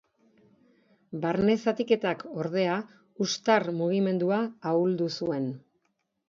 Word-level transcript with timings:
Barne 1.25 1.55
zatiketak, 1.65 2.23
ordea, 2.45 2.77
hustar 3.25 3.67
mugimendua 3.83 4.41
ahuldu 4.73 5.13
zuen. 5.21 5.47